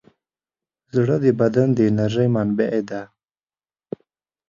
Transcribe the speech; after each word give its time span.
زړه 0.95 1.15
د 1.23 1.25
بدن 1.39 1.67
د 1.73 1.79
انرژۍ 1.89 2.27
منبع 2.35 2.73
ده. 2.89 3.01